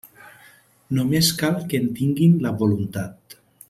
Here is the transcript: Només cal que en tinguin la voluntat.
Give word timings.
Només 0.99 1.31
cal 1.43 1.61
que 1.69 1.83
en 1.83 1.87
tinguin 2.01 2.37
la 2.47 2.57
voluntat. 2.65 3.43